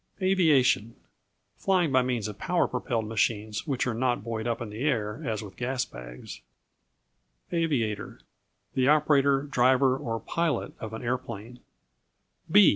[0.19, 0.95] Aviation
[1.59, 5.21] Flying by means of power propelled machines which are not buoyed up in the air,
[5.23, 6.41] as with gas bags.
[7.51, 8.19] Aviator
[8.73, 11.59] The operator, driver, or pilot of an aeroplane.